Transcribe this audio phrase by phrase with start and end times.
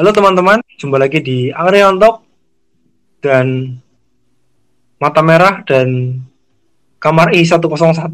[0.00, 2.24] Halo teman-teman, jumpa lagi di Area Talk
[3.20, 3.76] dan
[4.96, 6.16] Mata Merah dan
[6.96, 8.08] Kamar I101.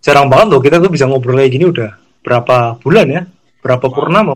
[0.00, 3.22] Jarang banget loh kita tuh bisa ngobrol kayak gini udah berapa bulan ya?
[3.60, 3.92] Berapa Wow.
[3.92, 4.32] purnama?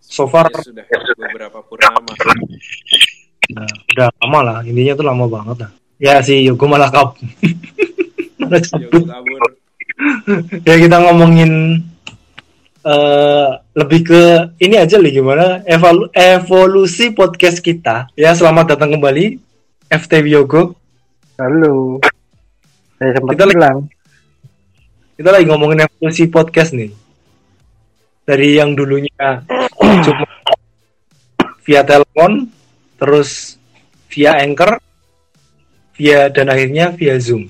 [0.00, 0.84] So far Ya, sudah
[1.28, 2.08] beberapa purnama.
[3.52, 5.70] nah, udah lama lah, intinya tuh lama banget lah.
[6.00, 7.20] Ya sih, Yogo malah kap.
[8.40, 9.04] malah cabut.
[9.04, 9.42] kabur.
[10.64, 11.84] ya kita ngomongin
[12.80, 14.22] eh lebih ke
[14.58, 15.60] ini aja nih gimana?
[15.68, 18.08] Evalu- evolusi podcast kita.
[18.16, 19.36] Ya selamat datang kembali
[19.86, 20.72] FT Yogo
[21.36, 22.00] Halo.
[22.96, 23.78] Saya sempat Kita lagi- bilang.
[25.16, 26.92] kita lagi ngomongin evolusi podcast nih.
[28.24, 29.44] Dari yang dulunya
[30.06, 30.24] cuma
[31.60, 32.48] via telepon
[32.96, 33.56] terus
[34.08, 34.80] via anchor
[35.96, 37.48] via dan akhirnya via zoom.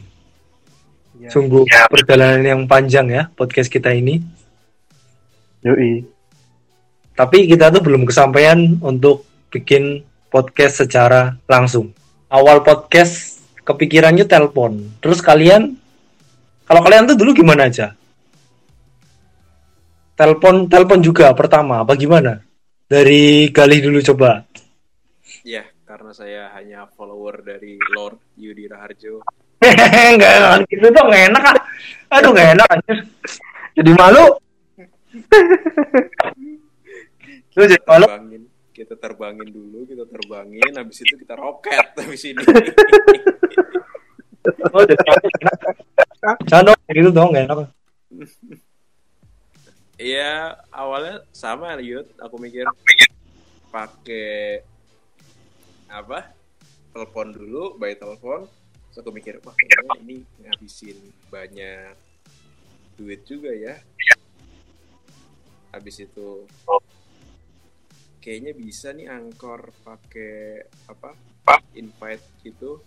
[1.21, 1.29] Ya.
[1.29, 4.25] sungguh perjalanan yang panjang ya podcast kita ini
[5.61, 6.01] Yoi.
[7.13, 10.01] Tapi kita tuh belum kesampaian untuk bikin
[10.33, 11.93] podcast secara langsung.
[12.33, 14.97] Awal podcast kepikirannya telepon.
[15.05, 15.77] Terus kalian,
[16.65, 17.93] kalau kalian tuh dulu gimana aja?
[20.17, 22.41] Telepon, telepon juga pertama, apa gimana?
[22.89, 24.45] Dari Galih dulu coba.
[25.45, 29.21] Ya, karena saya hanya follower dari Lord Yudi Raharjo.
[29.61, 31.59] Enggak, enggak gitu dong, nggak enak ah.
[32.17, 32.99] Aduh, nggak enak anjir.
[33.77, 34.25] Jadi malu.
[37.59, 38.07] Lu jadi malu.
[38.07, 42.43] Terbangin, kita terbangin dulu, kita terbangin, habis itu kita roket habis ini.
[44.73, 44.97] Oh, jadi.
[46.49, 47.69] Jangan dong, gitu dong, enak.
[50.01, 52.65] Iya, awalnya sama Yud, aku mikir
[53.69, 54.65] pakai
[55.93, 56.33] apa?
[56.97, 58.49] Telepon dulu, by telepon.
[58.89, 60.97] Terus aku mikir, wah kayaknya ini ngabisin
[61.29, 61.93] banyak
[62.97, 63.77] duit juga ya.
[65.71, 66.45] Habis itu
[68.21, 71.15] kayaknya bisa nih angkor pakai apa?
[71.79, 72.83] Invite gitu.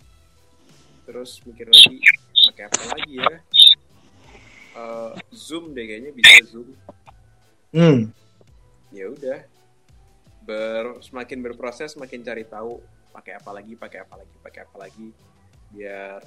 [1.04, 2.00] Terus mikir lagi
[2.48, 3.36] pakai apa lagi ya?
[4.74, 6.74] Eh, Zoom deh kayaknya bisa Zoom
[7.74, 8.06] Hmm.
[8.94, 9.42] ya udah
[10.46, 12.78] ber semakin berproses semakin cari tahu
[13.10, 15.10] pakai apa lagi pakai apa lagi pakai apa lagi
[15.74, 16.22] biar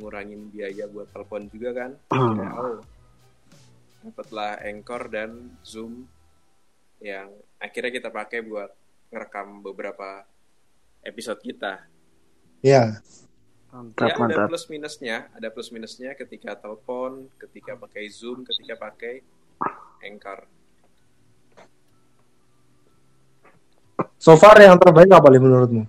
[0.00, 1.90] ngurangin biaya buat telepon juga kan.
[2.16, 2.80] Ya, oh
[4.00, 6.08] dapatlah Anchor dan Zoom
[7.00, 8.72] yang akhirnya kita pakai buat
[9.12, 10.24] ngerekam beberapa
[11.04, 11.88] episode kita
[12.60, 13.00] Ya.
[13.72, 14.48] Mantap, ya ada mantap.
[14.50, 19.22] plus minusnya ada plus minusnya ketika telepon ketika pakai Zoom ketika pakai
[20.04, 20.44] Anchor
[24.20, 25.82] So far yang terbaik apa nih menurutmu?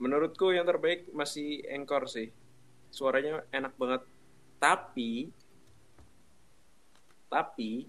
[0.00, 2.32] Menurutku yang terbaik masih Anchor sih.
[2.88, 4.08] Suaranya enak banget.
[4.56, 5.28] Tapi
[7.32, 7.88] tapi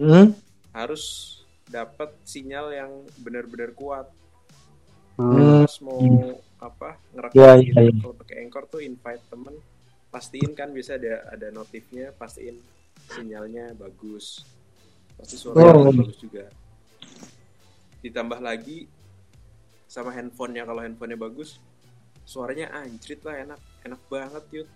[0.00, 0.32] Hmm?
[0.72, 1.36] harus
[1.68, 4.08] dapat sinyal yang benar-benar kuat.
[5.20, 5.68] Hmm.
[5.68, 6.00] Pas mau
[6.56, 7.92] apa ngerekam Ya, ya, ya.
[8.00, 9.52] Kalau pakai Anchor tuh invite temen,
[10.08, 12.56] pastiin kan bisa ada ada notifnya, pastiin
[13.12, 14.40] sinyalnya bagus.
[15.20, 15.92] Pasti suaranya Oh.
[15.92, 16.48] bagus juga.
[18.00, 18.88] Ditambah lagi
[19.84, 21.60] sama handphonenya kalau handphonenya bagus,
[22.24, 24.68] suaranya anjrit lah enak, enak banget yuk.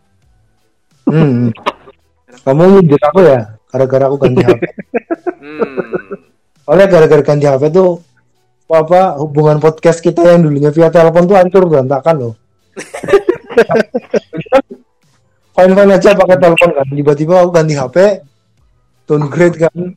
[1.08, 1.48] Hmm.
[2.44, 3.40] Kamu nyindir aku ya?
[3.68, 4.62] Gara-gara aku ganti HP.
[5.44, 6.70] Hmm.
[6.70, 8.00] Oleh gara-gara ganti HP tuh
[8.70, 12.34] apa hubungan podcast kita yang dulunya via telepon tuh hancur berantakan loh.
[15.54, 16.86] Fine fine aja pakai telepon kan.
[16.90, 18.26] Tiba-tiba aku ganti HP,
[19.06, 19.94] downgrade kan.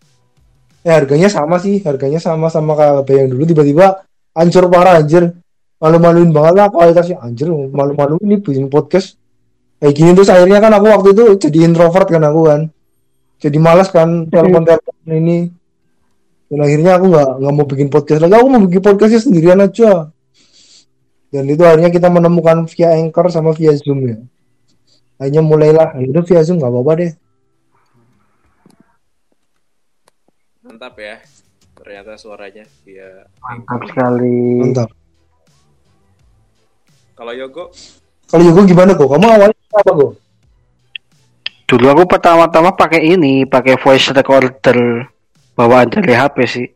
[0.85, 4.05] Ya harganya sama sih, harganya sama sama kayak HP yang dulu tiba-tiba
[4.37, 5.33] hancur parah anjir.
[5.81, 9.17] Malu-maluin banget lah kualitasnya anjir, malu-maluin ini bikin podcast.
[9.77, 12.61] Kayak gini terus akhirnya kan aku waktu itu jadi introvert kan aku kan.
[13.37, 15.39] Jadi malas kan telepon-telepon ini.
[16.49, 18.33] Dan akhirnya aku nggak nggak mau bikin podcast lagi.
[18.33, 20.09] Aku mau bikin podcastnya sendirian aja.
[21.29, 24.17] Dan itu akhirnya kita menemukan via anchor sama via zoom ya.
[25.21, 25.93] Akhirnya mulailah.
[26.01, 27.11] Ya udah via zoom nggak apa-apa deh.
[30.65, 31.15] Mantap ya.
[31.77, 34.39] Ternyata suaranya dia Mantap sekali.
[34.65, 34.89] mantap.
[37.13, 37.69] Kalau Yogo,
[38.27, 40.11] kalau Yogo gimana kok kamu awalnya apa kok
[41.67, 45.03] Dulu aku pertama-tama pakai ini, pakai voice recorder
[45.51, 46.67] bawaan dari HP sih.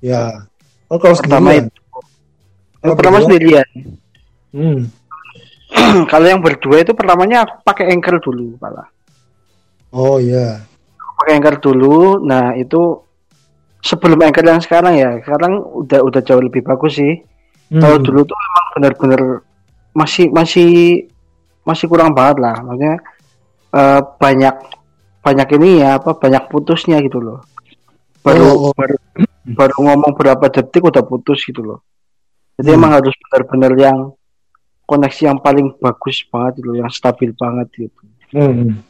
[0.00, 0.46] ya
[0.88, 1.70] oh kalau Pertama sendirian itu.
[2.80, 3.26] Kalau Yang pertama berdua?
[3.26, 3.68] sendirian.
[4.50, 4.80] hmm.
[6.10, 8.90] Kalau yang berdua itu pertamanya aku pakai Anchor dulu malah.
[9.90, 10.66] oh iya
[11.20, 12.18] Pakai Anchor dulu.
[12.20, 13.04] Nah, itu
[13.80, 15.20] sebelum Anchor yang sekarang ya.
[15.20, 17.20] Sekarang udah udah jauh lebih bagus sih.
[17.68, 17.78] Hmm.
[17.78, 19.22] Kalau dulu tuh emang benar-benar
[19.92, 20.68] masih masih
[21.66, 22.56] masih kurang banget lah.
[22.62, 22.94] Maksudnya
[23.74, 24.54] eh, banyak
[25.20, 27.44] banyak ini ya apa banyak putusnya gitu loh.
[28.24, 28.72] Baru Oh, oh.
[28.76, 28.96] baru
[29.50, 31.80] baru ngomong berapa detik udah putus gitu loh.
[32.60, 32.78] Jadi Hmm.
[32.80, 33.98] emang harus benar-benar yang
[34.84, 38.04] koneksi yang paling bagus banget gitu, yang stabil banget gitu.
[38.36, 38.84] Hmm.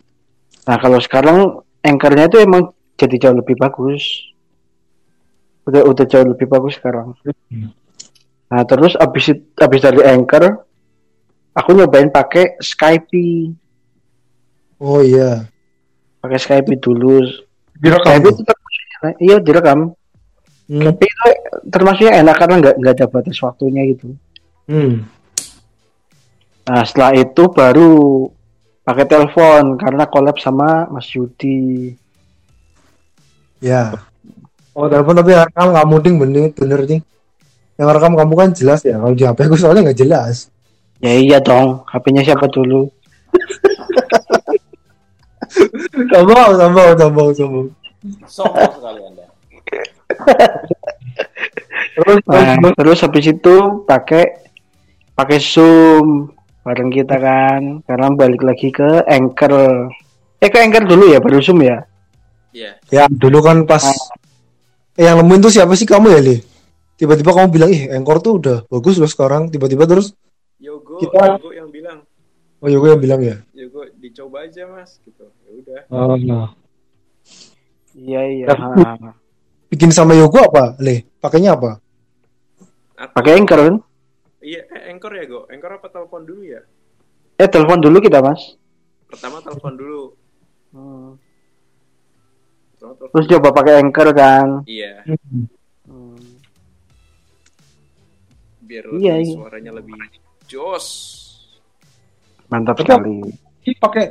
[0.67, 4.03] Nah kalau sekarang anchornya itu emang jadi jauh lebih bagus.
[5.69, 7.15] Udah udah jauh lebih bagus sekarang.
[7.53, 7.71] Hmm.
[8.51, 10.67] Nah terus abis abis dari anchor,
[11.55, 13.11] aku nyobain pakai Skype,
[14.81, 15.45] Oh iya.
[16.25, 17.21] pakai Skype dulu.
[17.77, 18.17] Direkam.
[18.17, 19.79] Skype itu termasuknya, iya direkam.
[20.71, 20.83] Hmm.
[20.87, 21.27] Tapi itu
[21.69, 24.15] termasuknya enak karena nggak nggak ada batas waktunya gitu.
[24.71, 25.03] Hmm.
[26.71, 27.91] Nah setelah itu baru
[28.87, 31.93] pakai telepon karena collab sama Mas Yudi.
[33.61, 33.99] Ya.
[34.73, 37.01] Oh telepon tapi rekam nggak muding bener bener nih.
[37.77, 38.97] Yang rekam kamu kan jelas ya.
[38.97, 40.49] Kalau di HP aku soalnya nggak jelas.
[41.01, 42.85] Ya iya dong, HP-nya siapa dulu?
[46.13, 47.69] Sombong, sombong, sombong, sombong.
[48.29, 49.25] Sombong sekali anda.
[51.91, 54.25] Terus, Nah, terus, terus habis itu pakai
[55.19, 56.31] pakai Zoom
[56.63, 57.83] bareng kita kan.
[57.83, 59.91] Sekarang balik lagi ke Anchor.
[60.39, 61.83] Eh ke Anchor dulu ya, baru Zoom ya.
[62.51, 62.83] Iya.
[62.91, 63.95] ya dulu kan pas
[64.99, 66.37] eh, yang nemuin tuh siapa sih kamu ya li?
[66.99, 69.51] Tiba-tiba kamu bilang ih Anchor tuh udah bagus loh sekarang.
[69.51, 70.15] Tiba-tiba terus
[71.01, 71.99] Yogo, Kita- Yogo yang bilang,
[72.61, 73.37] oh Yogo yang bilang ya.
[73.53, 75.25] Yogo dicoba aja mas, gitu.
[75.43, 75.81] Ya udah.
[75.89, 76.17] Oh,
[77.91, 78.47] Iya iya.
[78.47, 79.13] Tapi- ha.
[79.67, 80.77] bikin sama Yogo apa?
[80.79, 81.81] Le, pakainya apa?
[83.11, 83.77] Pakai Anchor kan?
[84.41, 85.45] Iya, eh, anchor ya go.
[85.47, 86.61] Anchor apa telepon dulu ya?
[87.37, 88.57] Eh telepon dulu kita mas.
[89.05, 90.03] Pertama telepon dulu.
[90.71, 91.11] Hmm.
[92.73, 93.13] Pertama telepon.
[93.13, 94.49] Terus coba pakai Anchor kan.
[94.65, 95.05] Iya,
[95.85, 96.21] Hmm.
[98.61, 99.35] biar Iya, iya.
[99.35, 99.97] suaranya lebih
[100.51, 100.87] jos.
[102.51, 103.15] Mantap Tapi- sekali.
[103.61, 104.05] Ini pakai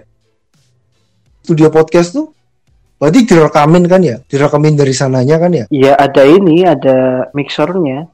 [1.41, 2.31] studio podcast tuh
[2.95, 4.15] berarti direkamin kan ya?
[4.23, 5.65] Direkamin dari sananya kan ya?
[5.67, 8.07] Iya ada ini, ada mixernya.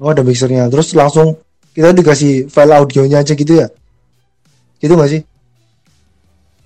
[0.00, 0.72] Oh ada mixernya.
[0.72, 1.36] Terus langsung
[1.70, 3.68] kita dikasih file audionya aja gitu ya?
[4.80, 5.20] Gitu gak sih?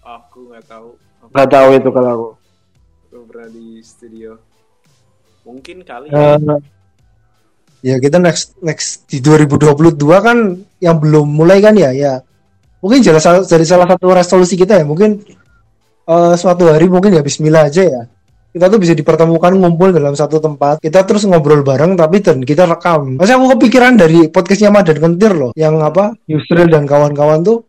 [0.01, 0.95] Aku nggak tahu.
[1.19, 2.29] Aku Nggak tahu itu kalau aku.
[3.11, 4.39] aku pernah di studio.
[5.43, 6.57] Mungkin kali Eh, ya.
[7.85, 12.25] Ya kita next next di 2022 kan yang belum mulai kan ya ya.
[12.81, 15.21] Mungkin jadi salah, jadi salah satu resolusi kita ya mungkin
[16.09, 18.03] eh, suatu hari mungkin ya Bismillah aja ya.
[18.55, 22.65] Kita tuh bisa dipertemukan ngumpul dalam satu tempat kita terus ngobrol bareng tapi dan kita
[22.65, 23.21] rekam.
[23.21, 27.69] Masih aku kepikiran dari podcastnya Madan Kentir loh yang apa Yusril dan kawan-kawan tuh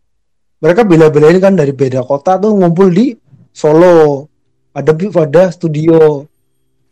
[0.64, 3.12] mereka bela-belain kan dari beda kota tuh ngumpul di
[3.52, 4.30] Solo.
[4.72, 6.24] Ada ada studio.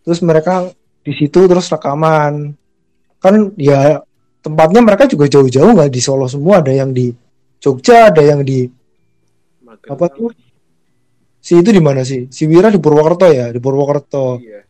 [0.05, 0.69] Terus mereka
[1.05, 2.64] di situ terus rekaman
[3.25, 4.05] kan ya
[4.45, 6.61] tempatnya mereka juga jauh-jauh nggak di Solo semua.
[6.61, 7.09] Ada yang di
[7.57, 8.69] Jogja ada yang di
[9.65, 9.97] Magelang.
[9.97, 10.29] apa tuh?
[11.41, 12.29] Si itu di mana sih?
[12.29, 13.49] Si Wira di Purwokerto ya?
[13.49, 14.37] Di Purwokerto.
[14.41, 14.61] Iya.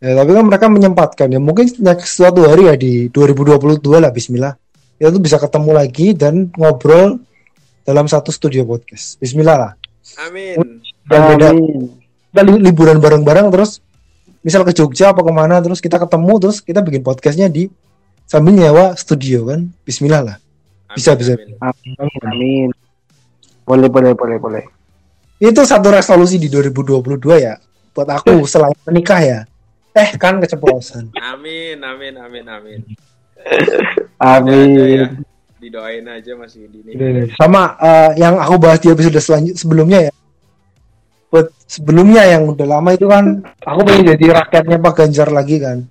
[0.00, 1.40] ya tapi kan mereka menyempatkan ya.
[1.40, 4.56] Mungkin next suatu hari ya di 2022 lah Bismillah.
[4.96, 7.20] Kita tuh bisa ketemu lagi dan ngobrol
[7.84, 9.20] dalam satu studio podcast.
[9.20, 9.72] Bismillah lah.
[10.24, 10.80] Amin.
[11.04, 11.48] dan beda.
[12.32, 13.80] Kita li- liburan bareng-bareng terus
[14.44, 17.72] misal ke Jogja apa ke mana terus kita ketemu terus kita bikin podcastnya di
[18.24, 20.36] sambil nyewa studio kan Bismillah lah
[20.86, 21.32] Amin, Bisa, bisa.
[21.34, 21.56] amin.
[21.58, 22.22] Amin.
[22.22, 22.68] Amin.
[23.64, 24.64] Boleh boleh boleh boleh.
[25.40, 27.00] itu satu resolusi di 2022
[27.36, 27.56] ya
[27.90, 29.38] buat aku selain menikah ya
[29.90, 32.80] eh kan keceplosan Amin, amin, amin, amin.
[34.16, 34.68] Amin.
[34.76, 35.08] Ya.
[35.58, 37.32] Didoain aja Mas Yudi nih.
[37.34, 40.12] sama eh, yang aku bahas di episode selanjut sebelumnya ya
[41.34, 45.82] buat sebelumnya yang udah lama itu kan aku pengen jadi rakyatnya Pak Ganjar lagi kan.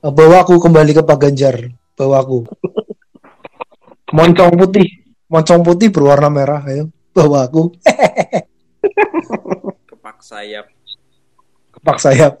[0.00, 2.48] Eh, bawa aku kembali ke Pak Ganjar bawa aku.
[4.16, 5.04] Moncong putih.
[5.28, 7.76] Moncong putih berwarna merah ayo bawa aku.
[9.92, 10.72] Kepak sayap.
[11.74, 12.40] kepak sayap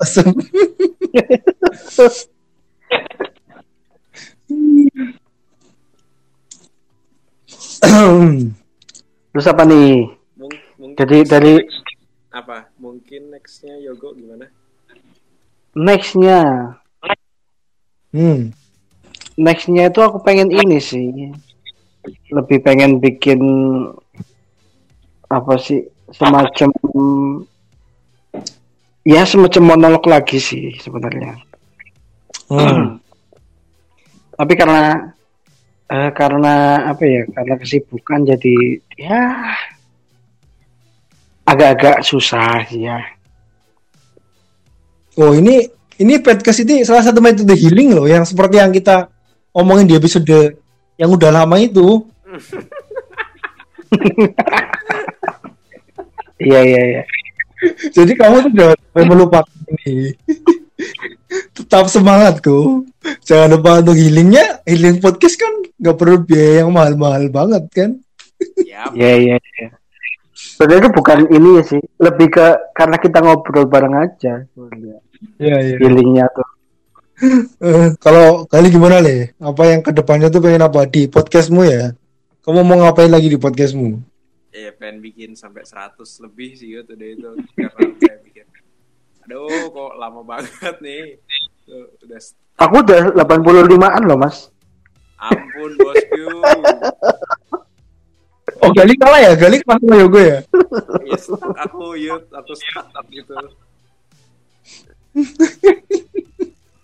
[9.34, 10.08] Terus apa nih?
[10.40, 11.60] Mungkin Jadi dari
[12.34, 12.66] apa?
[12.82, 14.50] Mungkin nextnya Yogo gimana?
[15.74, 16.70] nextnya,
[18.14, 18.54] hmm.
[19.34, 21.34] nextnya itu aku pengen ini sih,
[22.30, 23.42] lebih pengen bikin
[25.26, 25.82] apa sih
[26.14, 26.70] semacam
[29.02, 31.42] ya semacam monolog lagi sih sebenarnya.
[32.46, 33.02] Hmm.
[34.38, 35.10] Tapi karena
[35.90, 36.54] eh, karena
[36.86, 37.22] apa ya?
[37.34, 39.22] Karena kesibukan jadi ya
[41.54, 42.98] agak-agak susah sih ya.
[45.14, 45.62] Oh ini
[46.02, 49.06] ini podcast ini salah satu metode healing loh yang seperti yang kita
[49.54, 50.58] omongin di episode
[50.98, 52.02] yang udah lama itu.
[56.34, 57.02] Iya iya iya.
[57.94, 60.12] Jadi kamu tuh udah sampai melupakan ini.
[61.54, 62.84] Tetap semangat kok.
[63.24, 64.60] Jangan lupa untuk healingnya.
[64.66, 67.90] Healing podcast kan nggak perlu biaya yang mahal-mahal banget kan.
[68.60, 69.68] Ya, Iya iya iya.
[70.54, 74.46] Sebenarnya itu bukan ini ya sih, lebih ke karena kita ngobrol bareng aja.
[74.54, 74.98] sebenarnya.
[75.42, 75.74] Iya iya.
[75.82, 76.48] Feelingnya tuh.
[77.58, 79.34] Eh, kalau kali gimana le?
[79.42, 81.90] Apa yang ke depannya tuh pengen apa di podcastmu ya?
[82.42, 84.14] Kamu mau ngapain lagi di podcastmu?
[84.54, 87.26] ya pengen bikin sampai 100 lebih sih gitu deh itu
[87.58, 88.46] karena kayak bikin
[89.26, 91.18] aduh kok lama banget nih
[91.66, 92.20] Tuh, udah
[92.62, 94.54] Aku udah 85-an loh, Mas.
[95.18, 96.22] ampun bosku
[98.64, 99.32] Oh Gali kalah ya?
[99.34, 100.38] Gali kalah sama Yogo ya?
[101.14, 103.36] stuck aku yut aku stuck gitu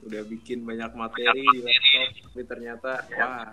[0.01, 3.51] udah bikin banyak materi di laptop tapi ternyata wah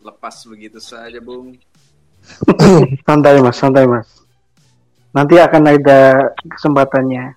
[0.00, 1.54] lepas begitu saja bung
[3.08, 4.04] santai, Mas, santai, Mas.
[5.10, 7.32] Nanti akan ada kesempatannya.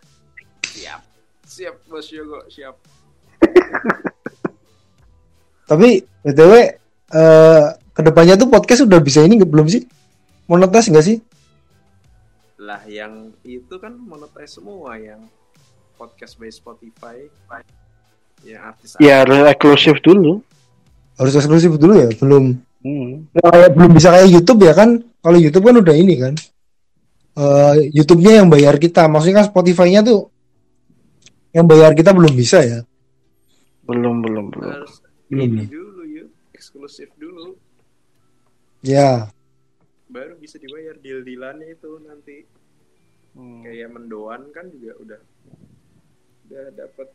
[0.62, 1.00] siap
[1.44, 2.76] siap bos Yogo siap
[5.64, 5.90] Tapi
[6.22, 6.54] btw
[7.10, 9.84] eh ke depannya tuh podcast udah bisa ini nggak- belum sih?
[10.54, 11.18] Monetas nggak sih?
[12.64, 15.20] lah yang itu kan monetize semua yang
[16.00, 17.28] podcast by Spotify
[18.48, 20.40] yang artis Ya harus eksklusif dulu.
[21.20, 22.10] Harus eksklusif dulu ya?
[22.16, 22.56] Belum.
[22.84, 23.28] Hmm.
[23.36, 25.04] Ya, kayak belum bisa kayak YouTube ya kan?
[25.24, 26.34] Kalau YouTube kan udah ini kan.
[27.36, 29.12] Eh YouTube-nya yang bayar kita.
[29.12, 30.32] Maksudnya kan Spotify-nya tuh
[31.52, 32.80] yang bayar kita belum bisa ya?
[33.84, 34.72] Belum, belum, belum.
[34.72, 35.52] harus Belum.
[35.52, 37.60] ini dulu yuk eksklusif dulu
[38.84, 39.32] Ya.
[40.14, 42.46] Baru bisa dibayar deal dealannya itu nanti
[43.34, 43.66] Hmm.
[43.66, 45.20] kayak mendoan kan juga udah
[46.46, 47.10] udah dapat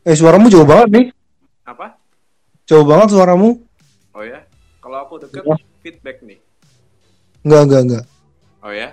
[0.00, 1.06] Eh suaramu jauh banget nih.
[1.62, 1.96] apa
[2.68, 3.56] Jauh banget suaramu.
[4.12, 4.44] oh ya
[4.78, 5.56] kalau aku deket Ya.
[5.80, 6.36] feedback nih
[7.40, 8.04] Enggak, enggak, enggak.
[8.60, 8.88] oh ya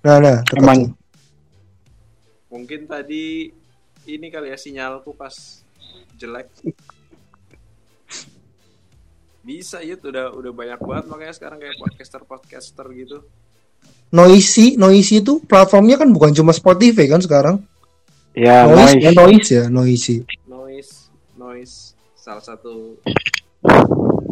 [0.00, 0.92] Nah, nah, dekat tuh.
[2.48, 3.52] mungkin tadi
[4.08, 5.60] ini kali ya sinyalku pas
[6.16, 6.48] jelek
[9.48, 13.24] bisa ya udah udah banyak banget makanya sekarang kayak podcaster podcaster gitu
[14.08, 17.60] Noisy, Noisy itu platformnya kan bukan cuma Spotify kan sekarang.
[18.32, 19.04] Ya, noise, noise.
[19.04, 20.16] ya, noise ya, Noisy.
[20.46, 20.92] noise
[21.34, 21.74] noise
[22.14, 22.96] salah satu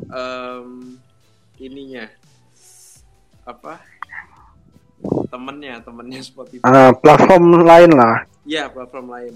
[0.07, 0.97] em,
[1.59, 2.09] ininya
[3.45, 3.81] apa
[5.29, 8.25] temennya temennya Spotify Ah, platform lain lah.
[8.45, 9.35] ya platform lain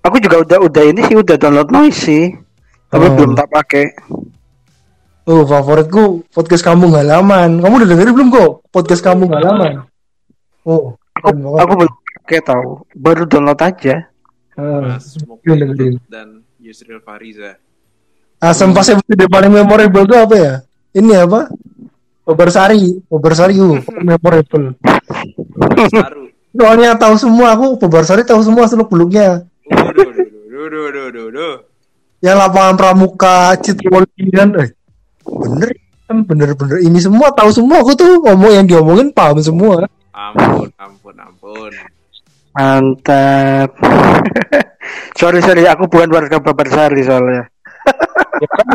[0.00, 2.32] Aku juga udah udah ini sih udah download noise sih.
[2.88, 3.12] Tapi Oh.
[3.12, 3.84] belum tak pakai.
[5.30, 7.62] Oh, favoritku podcast kampung halaman.
[7.62, 9.86] Kamu udah dengerin belum kok podcast kampung halaman?
[10.66, 11.94] Oh, Aku, aku belum
[12.26, 12.82] pakai tahu.
[12.98, 14.10] Baru download aja.
[15.46, 16.02] Dengerin.
[16.10, 17.56] dan Yusril Fariza
[18.42, 20.54] Asam pas episode paling memorable itu apa ya?
[20.98, 21.46] Ini apa?
[22.26, 23.78] Bobarsari, Bobarsari uh,
[24.10, 24.74] memorable.
[25.94, 29.46] baru Soalnya tahu semua aku Bobarsari tahu semua seluk beluknya.
[29.70, 31.54] Duh, duh, duh, duh, duh, duh, duh, duh.
[32.20, 34.68] Yang lapangan pramuka, Citrowolki kan, eh,
[35.24, 35.70] bener
[36.10, 39.86] kan bener-bener ini semua tahu semua aku tuh ngomong yang diomongin paham semua.
[40.10, 41.72] ampun ampun ampun
[42.50, 43.78] Mantap.
[45.20, 47.46] sorry sorry, aku bukan warga Babarsari soalnya.
[48.40, 48.66] Ya kan,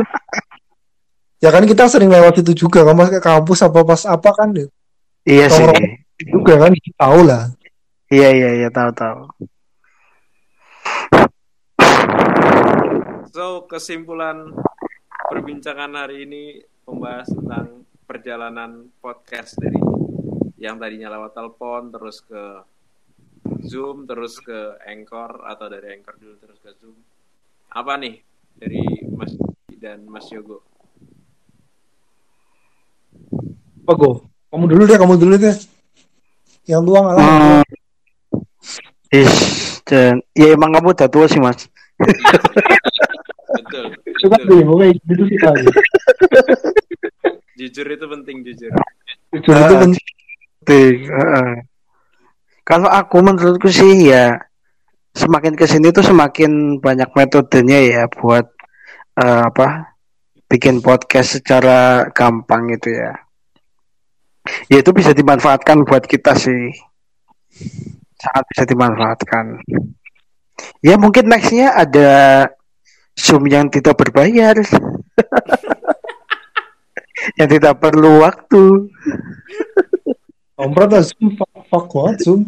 [1.42, 4.54] ya kan kita sering lewat itu juga kan pas ke kampus apa pas apa kan
[4.54, 4.70] deh.
[5.26, 5.66] Iya sih.
[6.22, 7.50] Juga kan tahu lah.
[8.14, 9.50] Iya iya iya tahu tahu.
[13.36, 14.48] so kesimpulan
[15.26, 19.82] perbincangan hari ini membahas tentang perjalanan podcast dari
[20.62, 22.62] yang tadinya lewat telepon terus ke
[23.66, 26.94] Zoom terus ke Anchor atau dari Anchor dulu terus ke Zoom
[27.74, 28.22] apa nih
[28.54, 28.86] dari
[29.18, 29.34] Mas
[29.82, 30.62] dan Mas Yogo
[33.86, 34.26] Apa go?
[34.50, 35.54] Kamu dulu deh, kamu dulu deh.
[36.66, 37.22] Yang tua ngalah.
[37.22, 37.62] Hmm.
[39.14, 39.34] Is,
[39.86, 41.70] dan ya emang kamu udah tua sih mas.
[43.54, 44.48] betul Coba betul.
[44.50, 45.66] deh, pokoknya itu sih tadi.
[47.60, 48.72] jujur itu penting jujur
[49.32, 49.82] Jujur itu Ah.
[49.82, 50.06] penting.
[50.60, 51.52] Penting, heeh.
[52.64, 54.42] Kalau aku menurutku sih ya
[55.14, 58.50] semakin ke sini tuh semakin banyak metodenya ya buat
[59.16, 59.96] eh, apa
[60.46, 63.14] bikin podcast secara gampang gitu ya.
[64.68, 66.74] Ya itu bisa dimanfaatkan buat kita sih.
[68.16, 69.62] Sangat bisa dimanfaatkan.
[70.82, 72.10] Ya mungkin nextnya ada
[73.16, 74.60] Zoom yang tidak berbayar.
[77.40, 78.92] yang tidak perlu waktu.
[80.56, 81.36] Kompret lah Zoom,
[81.68, 82.48] fuck, banget Zoom.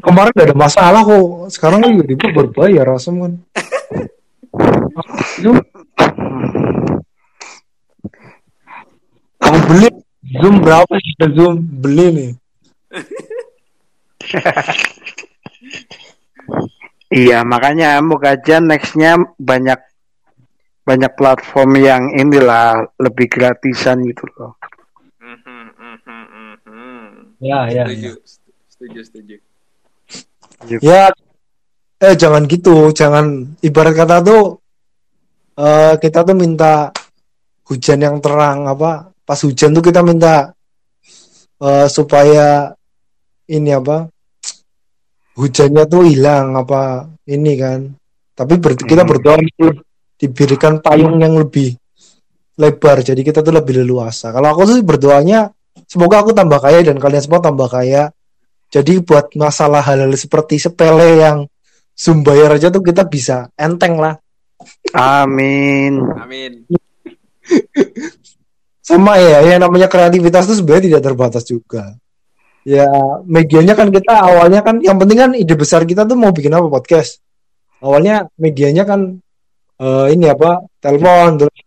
[0.00, 1.52] Kemarin gak ada masalah kok.
[1.52, 3.32] Sekarang kan juga tiba berbayar asem kan.
[5.40, 5.60] Zoom.
[9.40, 9.88] Kamu beli
[10.40, 10.94] Zoom berapa
[11.32, 11.60] Zoom?
[11.60, 12.32] Beli nih.
[17.12, 19.80] Iya, makanya moga aja nextnya banyak
[20.84, 24.52] banyak platform yang inilah lebih gratisan gitu loh.
[25.20, 26.22] Mhm, mhm,
[26.64, 27.00] mhm.
[27.40, 28.14] Ya, ya, Setuju, ya.
[28.68, 29.36] setuju, setuju.
[30.80, 31.12] Ya,
[32.00, 34.60] eh jangan gitu, jangan ibarat kata tuh
[35.56, 36.92] eh kita tuh minta
[37.68, 39.12] hujan yang terang apa?
[39.24, 40.52] Pas hujan tuh kita minta
[41.64, 42.72] eh supaya
[43.48, 44.08] ini apa?
[45.34, 47.90] Hujannya tuh hilang apa ini kan.
[48.34, 49.10] Tapi ber- kita Hmm.
[49.10, 49.38] berdoa
[50.14, 51.74] diberikan payung yang lebih
[52.54, 54.30] lebar, jadi kita tuh lebih leluasa.
[54.30, 55.50] Kalau aku sih berdoanya
[55.90, 58.14] semoga aku tambah kaya dan kalian semua tambah kaya.
[58.70, 61.46] Jadi buat masalah hal-hal seperti sepele yang
[61.94, 64.18] Zoom bayar aja tuh kita bisa enteng lah.
[64.94, 66.02] Amin.
[66.18, 66.66] Amin.
[68.88, 71.94] Sama ya, yang namanya kreativitas tuh sebenarnya tidak terbatas juga.
[72.64, 72.88] Ya,
[73.28, 76.72] medianya kan kita awalnya kan yang penting kan ide besar kita tuh mau bikin apa
[76.72, 77.20] podcast.
[77.84, 79.20] Awalnya medianya kan
[79.76, 80.64] eh, ini apa?
[80.80, 81.58] Telepon terus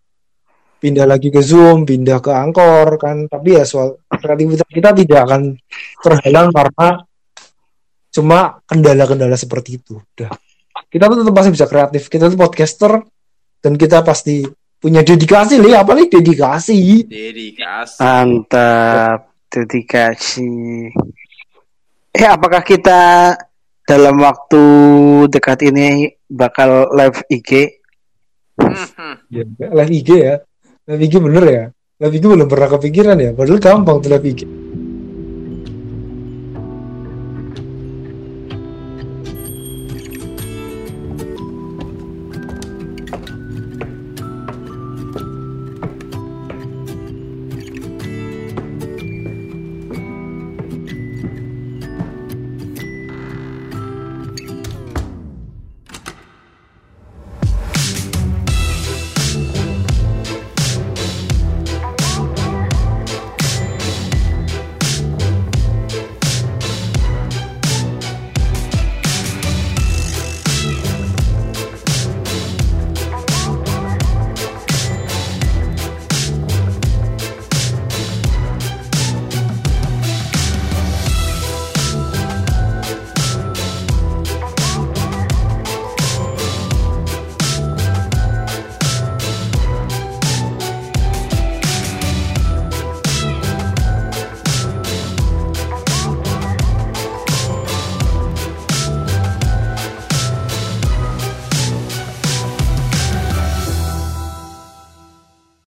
[0.82, 3.30] pindah lagi ke Zoom, pindah ke Angkor kan.
[3.30, 5.54] Tapi ya soal kreativitas kita tidak akan
[6.02, 6.88] terhalang karena
[8.10, 10.02] cuma kendala-kendala seperti itu.
[10.02, 10.34] Udah.
[10.90, 12.04] Kita tuh tetap pasti bisa kreatif.
[12.10, 13.06] Kita tuh podcaster
[13.62, 14.42] dan kita pasti
[14.78, 17.06] punya dedikasi nih, apa nih dedikasi?
[17.06, 18.02] Dedikasi.
[18.02, 19.27] Mantap.
[19.48, 20.92] Dedikasi.
[22.12, 23.34] Eh, apakah kita
[23.88, 24.64] dalam waktu
[25.32, 27.80] dekat ini bakal live IG?
[28.60, 29.14] Mhm.
[29.32, 30.36] Ya, live IG ya.
[30.92, 31.64] Live IG bener ya.
[32.04, 33.32] Live IG belum pernah kepikiran ya.
[33.32, 34.67] Padahal gampang tuh live IG.